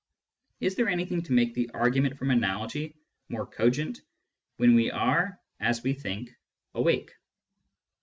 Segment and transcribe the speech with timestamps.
[0.59, 2.95] Is there anything to make the argument from analogy
[3.29, 4.01] more cogent
[4.57, 6.31] when we are (as we think)
[6.73, 7.11] awake